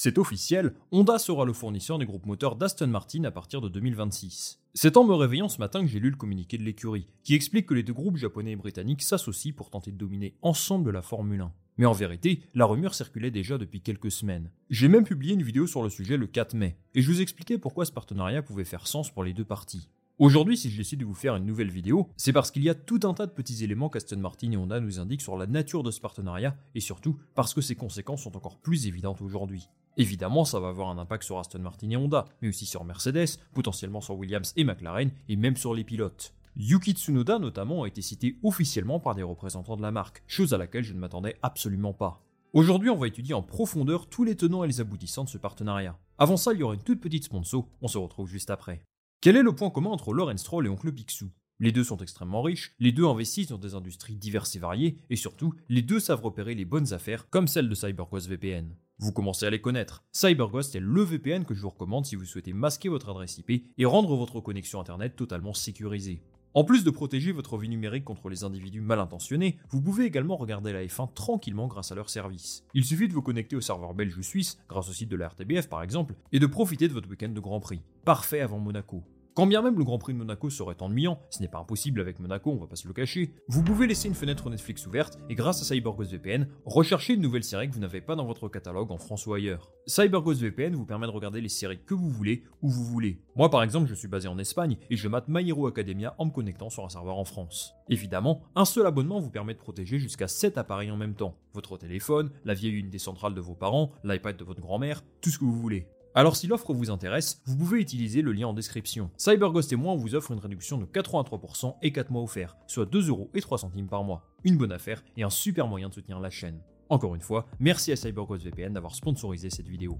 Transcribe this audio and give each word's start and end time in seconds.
C'est 0.00 0.16
officiel, 0.18 0.74
Honda 0.92 1.18
sera 1.18 1.44
le 1.44 1.52
fournisseur 1.52 1.98
des 1.98 2.06
groupes 2.06 2.26
moteurs 2.26 2.54
d'Aston 2.54 2.86
Martin 2.86 3.24
à 3.24 3.32
partir 3.32 3.60
de 3.60 3.68
2026. 3.68 4.60
C'est 4.72 4.96
en 4.96 5.02
me 5.02 5.12
réveillant 5.12 5.48
ce 5.48 5.58
matin 5.58 5.80
que 5.80 5.88
j'ai 5.88 5.98
lu 5.98 6.10
le 6.10 6.16
communiqué 6.16 6.56
de 6.56 6.62
l'écurie, 6.62 7.08
qui 7.24 7.34
explique 7.34 7.66
que 7.66 7.74
les 7.74 7.82
deux 7.82 7.94
groupes 7.94 8.16
japonais 8.16 8.52
et 8.52 8.56
britanniques 8.56 9.02
s'associent 9.02 9.56
pour 9.56 9.70
tenter 9.70 9.90
de 9.90 9.96
dominer 9.96 10.36
ensemble 10.40 10.92
la 10.92 11.02
Formule 11.02 11.40
1. 11.40 11.52
Mais 11.78 11.86
en 11.86 11.94
vérité, 11.94 12.42
la 12.54 12.66
rumeur 12.66 12.94
circulait 12.94 13.32
déjà 13.32 13.58
depuis 13.58 13.80
quelques 13.80 14.12
semaines. 14.12 14.52
J'ai 14.70 14.86
même 14.86 15.02
publié 15.02 15.34
une 15.34 15.42
vidéo 15.42 15.66
sur 15.66 15.82
le 15.82 15.90
sujet 15.90 16.16
le 16.16 16.28
4 16.28 16.54
mai, 16.54 16.76
et 16.94 17.02
je 17.02 17.10
vous 17.10 17.20
expliquais 17.20 17.58
pourquoi 17.58 17.84
ce 17.84 17.90
partenariat 17.90 18.40
pouvait 18.40 18.62
faire 18.62 18.86
sens 18.86 19.10
pour 19.10 19.24
les 19.24 19.32
deux 19.32 19.44
parties. 19.44 19.88
Aujourd'hui, 20.20 20.56
si 20.56 20.68
je 20.68 20.76
décide 20.76 20.98
de 20.98 21.04
vous 21.04 21.14
faire 21.14 21.36
une 21.36 21.46
nouvelle 21.46 21.70
vidéo, 21.70 22.08
c'est 22.16 22.32
parce 22.32 22.50
qu'il 22.50 22.64
y 22.64 22.68
a 22.68 22.74
tout 22.74 22.98
un 23.04 23.14
tas 23.14 23.26
de 23.26 23.32
petits 23.32 23.62
éléments 23.62 23.88
qu'Aston 23.88 24.18
Martin 24.18 24.50
et 24.50 24.56
Honda 24.56 24.80
nous 24.80 24.98
indiquent 24.98 25.22
sur 25.22 25.36
la 25.36 25.46
nature 25.46 25.84
de 25.84 25.92
ce 25.92 26.00
partenariat, 26.00 26.56
et 26.74 26.80
surtout 26.80 27.18
parce 27.36 27.54
que 27.54 27.60
ses 27.60 27.76
conséquences 27.76 28.22
sont 28.22 28.36
encore 28.36 28.58
plus 28.58 28.88
évidentes 28.88 29.22
aujourd'hui. 29.22 29.68
Évidemment, 29.98 30.44
ça 30.44 30.60
va 30.60 30.68
avoir 30.68 30.90
un 30.90 30.98
impact 30.98 31.24
sur 31.24 31.40
Aston 31.40 31.58
Martin 31.58 31.90
et 31.90 31.96
Honda, 31.96 32.24
mais 32.40 32.48
aussi 32.48 32.66
sur 32.66 32.84
Mercedes, 32.84 33.40
potentiellement 33.52 34.00
sur 34.00 34.16
Williams 34.16 34.52
et 34.56 34.62
McLaren, 34.62 35.10
et 35.28 35.34
même 35.34 35.56
sur 35.56 35.74
les 35.74 35.82
pilotes. 35.82 36.32
Yuki 36.56 36.92
Tsunoda 36.92 37.40
notamment 37.40 37.82
a 37.82 37.88
été 37.88 38.00
cité 38.00 38.38
officiellement 38.44 39.00
par 39.00 39.16
des 39.16 39.24
représentants 39.24 39.76
de 39.76 39.82
la 39.82 39.90
marque, 39.90 40.22
chose 40.28 40.54
à 40.54 40.58
laquelle 40.58 40.84
je 40.84 40.94
ne 40.94 41.00
m'attendais 41.00 41.36
absolument 41.42 41.92
pas. 41.92 42.24
Aujourd'hui, 42.52 42.90
on 42.90 42.96
va 42.96 43.08
étudier 43.08 43.34
en 43.34 43.42
profondeur 43.42 44.08
tous 44.08 44.22
les 44.22 44.36
tenants 44.36 44.62
et 44.62 44.68
les 44.68 44.80
aboutissants 44.80 45.24
de 45.24 45.28
ce 45.28 45.36
partenariat. 45.36 45.98
Avant 46.16 46.36
ça, 46.36 46.52
il 46.52 46.60
y 46.60 46.62
aura 46.62 46.74
une 46.74 46.82
toute 46.82 47.00
petite 47.00 47.24
sponsor, 47.24 47.68
on 47.82 47.88
se 47.88 47.98
retrouve 47.98 48.28
juste 48.28 48.50
après. 48.50 48.82
Quel 49.20 49.36
est 49.36 49.42
le 49.42 49.54
point 49.54 49.70
commun 49.70 49.90
entre 49.90 50.14
Lawrence 50.14 50.42
Stroll 50.42 50.66
et 50.66 50.70
Oncle 50.70 50.92
Picsou? 50.92 51.28
Les 51.58 51.72
deux 51.72 51.82
sont 51.82 51.96
extrêmement 51.96 52.42
riches, 52.42 52.72
les 52.78 52.92
deux 52.92 53.06
investissent 53.06 53.48
dans 53.48 53.58
des 53.58 53.74
industries 53.74 54.14
diverses 54.14 54.54
et 54.54 54.60
variées, 54.60 54.96
et 55.10 55.16
surtout, 55.16 55.54
les 55.68 55.82
deux 55.82 55.98
savent 55.98 56.22
repérer 56.22 56.54
les 56.54 56.64
bonnes 56.64 56.92
affaires, 56.92 57.28
comme 57.30 57.48
celle 57.48 57.68
de 57.68 57.74
CyberGhost 57.74 58.28
VPN. 58.28 58.76
Vous 59.00 59.12
commencez 59.12 59.46
à 59.46 59.50
les 59.50 59.60
connaître. 59.60 60.02
CyberGhost 60.10 60.74
est 60.74 60.80
le 60.80 61.02
VPN 61.02 61.44
que 61.44 61.54
je 61.54 61.62
vous 61.62 61.70
recommande 61.70 62.04
si 62.04 62.16
vous 62.16 62.24
souhaitez 62.24 62.52
masquer 62.52 62.88
votre 62.88 63.10
adresse 63.10 63.38
IP 63.38 63.64
et 63.78 63.84
rendre 63.84 64.16
votre 64.16 64.40
connexion 64.40 64.80
Internet 64.80 65.14
totalement 65.14 65.54
sécurisée. 65.54 66.20
En 66.52 66.64
plus 66.64 66.82
de 66.82 66.90
protéger 66.90 67.30
votre 67.30 67.58
vie 67.58 67.68
numérique 67.68 68.04
contre 68.04 68.28
les 68.28 68.42
individus 68.42 68.80
mal 68.80 68.98
intentionnés, 68.98 69.58
vous 69.68 69.80
pouvez 69.80 70.04
également 70.04 70.36
regarder 70.36 70.72
la 70.72 70.84
F1 70.84 71.14
tranquillement 71.14 71.68
grâce 71.68 71.92
à 71.92 71.94
leur 71.94 72.10
service. 72.10 72.64
Il 72.74 72.84
suffit 72.84 73.06
de 73.06 73.12
vous 73.12 73.22
connecter 73.22 73.54
au 73.54 73.60
serveur 73.60 73.94
belge 73.94 74.16
ou 74.18 74.22
suisse, 74.24 74.58
grâce 74.68 74.88
au 74.88 74.92
site 74.92 75.10
de 75.10 75.16
la 75.16 75.28
RTBF 75.28 75.68
par 75.68 75.84
exemple, 75.84 76.16
et 76.32 76.40
de 76.40 76.46
profiter 76.46 76.88
de 76.88 76.92
votre 76.92 77.08
week-end 77.08 77.28
de 77.28 77.40
Grand 77.40 77.60
Prix. 77.60 77.82
Parfait 78.04 78.40
avant 78.40 78.58
Monaco. 78.58 79.04
Quand 79.38 79.46
bien 79.46 79.62
même 79.62 79.78
le 79.78 79.84
Grand 79.84 79.98
Prix 79.98 80.14
de 80.14 80.18
Monaco 80.18 80.50
serait 80.50 80.74
ennuyant, 80.80 81.20
ce 81.30 81.40
n'est 81.40 81.46
pas 81.46 81.60
impossible 81.60 82.00
avec 82.00 82.18
Monaco, 82.18 82.50
on 82.50 82.56
va 82.56 82.66
pas 82.66 82.74
se 82.74 82.88
le 82.88 82.92
cacher, 82.92 83.30
vous 83.46 83.62
pouvez 83.62 83.86
laisser 83.86 84.08
une 84.08 84.16
fenêtre 84.16 84.50
Netflix 84.50 84.84
ouverte 84.84 85.16
et 85.30 85.36
grâce 85.36 85.62
à 85.62 85.64
CyberGhost 85.64 86.10
VPN, 86.10 86.48
rechercher 86.64 87.14
une 87.14 87.20
nouvelle 87.20 87.44
série 87.44 87.68
que 87.68 87.74
vous 87.74 87.78
n'avez 87.78 88.00
pas 88.00 88.16
dans 88.16 88.26
votre 88.26 88.48
catalogue 88.48 88.90
en 88.90 88.98
France 88.98 89.28
ou 89.28 89.34
ailleurs. 89.34 89.70
CyberGhost 89.86 90.40
VPN 90.40 90.74
vous 90.74 90.86
permet 90.86 91.06
de 91.06 91.12
regarder 91.12 91.40
les 91.40 91.48
séries 91.48 91.78
que 91.86 91.94
vous 91.94 92.10
voulez, 92.10 92.42
où 92.62 92.68
vous 92.68 92.82
voulez. 92.82 93.20
Moi 93.36 93.48
par 93.48 93.62
exemple, 93.62 93.86
je 93.88 93.94
suis 93.94 94.08
basé 94.08 94.26
en 94.26 94.38
Espagne 94.38 94.76
et 94.90 94.96
je 94.96 95.06
mate 95.06 95.28
My 95.28 95.48
Hero 95.48 95.68
Academia 95.68 96.16
en 96.18 96.24
me 96.24 96.32
connectant 96.32 96.68
sur 96.68 96.84
un 96.84 96.88
serveur 96.88 97.16
en 97.16 97.24
France. 97.24 97.74
Évidemment, 97.88 98.42
un 98.56 98.64
seul 98.64 98.88
abonnement 98.88 99.20
vous 99.20 99.30
permet 99.30 99.54
de 99.54 99.60
protéger 99.60 100.00
jusqu'à 100.00 100.26
7 100.26 100.58
appareils 100.58 100.90
en 100.90 100.96
même 100.96 101.14
temps. 101.14 101.36
Votre 101.54 101.78
téléphone, 101.78 102.32
la 102.44 102.54
vieille 102.54 102.74
unité 102.74 102.98
centrale 102.98 103.34
de 103.34 103.40
vos 103.40 103.54
parents, 103.54 103.92
l'iPad 104.02 104.36
de 104.36 104.42
votre 104.42 104.60
grand-mère, 104.60 105.04
tout 105.20 105.30
ce 105.30 105.38
que 105.38 105.44
vous 105.44 105.60
voulez. 105.60 105.86
Alors 106.14 106.36
si 106.36 106.46
l'offre 106.46 106.72
vous 106.72 106.90
intéresse, 106.90 107.42
vous 107.44 107.56
pouvez 107.56 107.80
utiliser 107.80 108.22
le 108.22 108.32
lien 108.32 108.48
en 108.48 108.52
description. 108.52 109.10
CyberGhost 109.16 109.72
et 109.72 109.76
moi 109.76 109.92
on 109.92 109.96
vous 109.96 110.14
offre 110.14 110.32
une 110.32 110.38
réduction 110.38 110.78
de 110.78 110.86
83% 110.86 111.76
et 111.82 111.92
4 111.92 112.10
mois 112.10 112.22
offerts, 112.22 112.56
soit 112.66 112.86
2 112.86 113.08
euros 113.08 113.30
et 113.34 113.40
3 113.40 113.58
centimes 113.58 113.88
par 113.88 114.02
mois. 114.04 114.24
Une 114.42 114.56
bonne 114.56 114.72
affaire 114.72 115.04
et 115.16 115.22
un 115.22 115.30
super 115.30 115.68
moyen 115.68 115.88
de 115.88 115.94
soutenir 115.94 116.18
la 116.18 116.30
chaîne. 116.30 116.60
Encore 116.88 117.14
une 117.14 117.20
fois, 117.20 117.46
merci 117.60 117.92
à 117.92 117.96
CyberGhost 117.96 118.44
VPN 118.44 118.72
d'avoir 118.72 118.94
sponsorisé 118.94 119.50
cette 119.50 119.68
vidéo. 119.68 119.98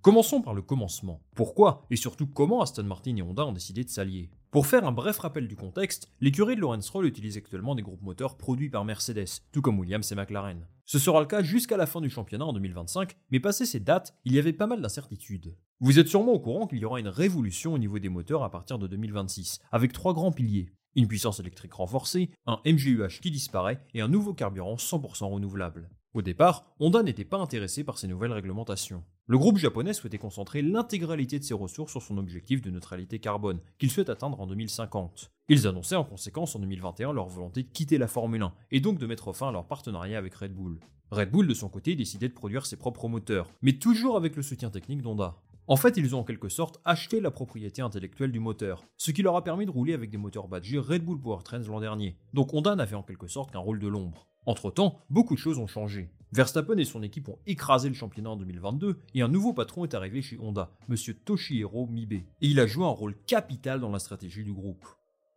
Commençons 0.00 0.40
par 0.40 0.54
le 0.54 0.62
commencement. 0.62 1.20
Pourquoi 1.34 1.84
et 1.90 1.96
surtout 1.96 2.26
comment 2.26 2.62
Aston 2.62 2.84
Martin 2.84 3.14
et 3.16 3.22
Honda 3.22 3.44
ont 3.44 3.52
décidé 3.52 3.84
de 3.84 3.90
s'allier? 3.90 4.30
Pour 4.50 4.66
faire 4.66 4.86
un 4.86 4.92
bref 4.92 5.18
rappel 5.18 5.46
du 5.46 5.56
contexte, 5.56 6.10
l'écurie 6.22 6.56
de 6.56 6.62
Lawrence 6.62 6.86
Stroll 6.86 7.04
utilise 7.04 7.36
actuellement 7.36 7.74
des 7.74 7.82
groupes 7.82 8.00
moteurs 8.00 8.38
produits 8.38 8.70
par 8.70 8.82
Mercedes, 8.82 9.42
tout 9.52 9.60
comme 9.60 9.78
Williams 9.78 10.10
et 10.10 10.14
McLaren. 10.14 10.66
Ce 10.86 10.98
sera 10.98 11.20
le 11.20 11.26
cas 11.26 11.42
jusqu'à 11.42 11.76
la 11.76 11.84
fin 11.84 12.00
du 12.00 12.08
championnat 12.08 12.46
en 12.46 12.54
2025, 12.54 13.14
mais 13.30 13.40
passé 13.40 13.66
ces 13.66 13.78
dates, 13.78 14.16
il 14.24 14.34
y 14.34 14.38
avait 14.38 14.54
pas 14.54 14.66
mal 14.66 14.80
d'incertitudes. 14.80 15.54
Vous 15.80 15.98
êtes 15.98 16.08
sûrement 16.08 16.32
au 16.32 16.40
courant 16.40 16.66
qu'il 16.66 16.78
y 16.78 16.86
aura 16.86 16.98
une 16.98 17.08
révolution 17.08 17.74
au 17.74 17.78
niveau 17.78 17.98
des 17.98 18.08
moteurs 18.08 18.42
à 18.42 18.50
partir 18.50 18.78
de 18.78 18.86
2026, 18.86 19.60
avec 19.70 19.92
trois 19.92 20.14
grands 20.14 20.32
piliers. 20.32 20.72
Une 20.94 21.08
puissance 21.08 21.40
électrique 21.40 21.74
renforcée, 21.74 22.30
un 22.46 22.62
MGUH 22.64 23.20
qui 23.20 23.30
disparaît 23.30 23.84
et 23.92 24.00
un 24.00 24.08
nouveau 24.08 24.32
carburant 24.32 24.76
100% 24.76 25.26
renouvelable. 25.30 25.90
Au 26.14 26.22
départ, 26.22 26.64
Honda 26.80 27.02
n'était 27.02 27.26
pas 27.26 27.36
intéressé 27.36 27.84
par 27.84 27.98
ces 27.98 28.08
nouvelles 28.08 28.32
réglementations. 28.32 29.04
Le 29.30 29.36
groupe 29.36 29.58
japonais 29.58 29.92
souhaitait 29.92 30.16
concentrer 30.16 30.62
l'intégralité 30.62 31.38
de 31.38 31.44
ses 31.44 31.52
ressources 31.52 31.92
sur 31.92 32.00
son 32.00 32.16
objectif 32.16 32.62
de 32.62 32.70
neutralité 32.70 33.18
carbone, 33.18 33.60
qu'il 33.78 33.90
souhaite 33.90 34.08
atteindre 34.08 34.40
en 34.40 34.46
2050. 34.46 35.30
Ils 35.50 35.66
annonçaient 35.66 35.96
en 35.96 36.04
conséquence 36.04 36.56
en 36.56 36.60
2021 36.60 37.12
leur 37.12 37.28
volonté 37.28 37.62
de 37.62 37.68
quitter 37.68 37.98
la 37.98 38.08
Formule 38.08 38.40
1 38.40 38.54
et 38.70 38.80
donc 38.80 38.98
de 38.98 39.06
mettre 39.06 39.34
fin 39.34 39.50
à 39.50 39.52
leur 39.52 39.66
partenariat 39.66 40.16
avec 40.16 40.34
Red 40.34 40.54
Bull. 40.54 40.80
Red 41.10 41.30
Bull, 41.30 41.46
de 41.46 41.52
son 41.52 41.68
côté, 41.68 41.94
décidait 41.94 42.30
de 42.30 42.32
produire 42.32 42.64
ses 42.64 42.76
propres 42.76 43.06
moteurs, 43.06 43.50
mais 43.60 43.74
toujours 43.74 44.16
avec 44.16 44.34
le 44.34 44.40
soutien 44.40 44.70
technique 44.70 45.02
d'Honda. 45.02 45.36
En 45.66 45.76
fait, 45.76 45.98
ils 45.98 46.16
ont 46.16 46.20
en 46.20 46.24
quelque 46.24 46.48
sorte 46.48 46.80
acheté 46.86 47.20
la 47.20 47.30
propriété 47.30 47.82
intellectuelle 47.82 48.32
du 48.32 48.40
moteur, 48.40 48.82
ce 48.96 49.10
qui 49.10 49.20
leur 49.20 49.36
a 49.36 49.44
permis 49.44 49.66
de 49.66 49.70
rouler 49.70 49.92
avec 49.92 50.08
des 50.08 50.16
moteurs 50.16 50.48
badgés 50.48 50.78
Red 50.78 51.04
Bull 51.04 51.20
Powertrains 51.20 51.64
l'an 51.68 51.80
dernier. 51.80 52.16
Donc 52.32 52.54
Honda 52.54 52.74
n'avait 52.74 52.96
en 52.96 53.02
quelque 53.02 53.28
sorte 53.28 53.50
qu'un 53.50 53.58
rôle 53.58 53.78
de 53.78 53.88
l'ombre. 53.88 54.26
Entre-temps, 54.46 55.02
beaucoup 55.10 55.34
de 55.34 55.38
choses 55.38 55.58
ont 55.58 55.66
changé. 55.66 56.08
Verstappen 56.32 56.76
et 56.76 56.84
son 56.84 57.02
équipe 57.02 57.28
ont 57.28 57.38
écrasé 57.46 57.88
le 57.88 57.94
championnat 57.94 58.30
en 58.30 58.36
2022 58.36 58.98
et 59.14 59.22
un 59.22 59.28
nouveau 59.28 59.54
patron 59.54 59.84
est 59.84 59.94
arrivé 59.94 60.20
chez 60.20 60.38
Honda, 60.38 60.70
monsieur 60.88 61.14
Toshihiro 61.14 61.86
Mibe, 61.86 62.12
et 62.12 62.24
il 62.40 62.60
a 62.60 62.66
joué 62.66 62.84
un 62.84 62.88
rôle 62.88 63.16
capital 63.26 63.80
dans 63.80 63.90
la 63.90 63.98
stratégie 63.98 64.44
du 64.44 64.52
groupe. 64.52 64.86